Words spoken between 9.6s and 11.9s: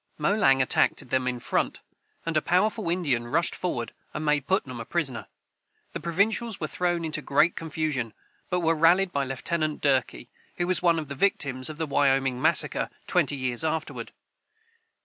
Durkee, who was one of the victims of the